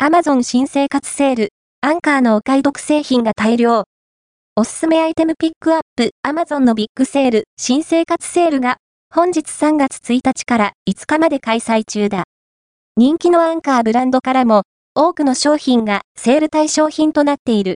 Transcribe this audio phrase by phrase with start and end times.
[0.00, 1.48] アマゾン新生活セール、
[1.80, 3.82] アンカーのお買い得製品が大量。
[4.54, 8.76] おすすめアイテムピックアップ、アマゾンのビッグセール、新生活セールが、
[9.12, 12.26] 本日3月1日から5日まで開催中だ。
[12.96, 14.62] 人気のアンカーブランドからも、
[14.94, 17.66] 多くの商品がセール対象品となっている。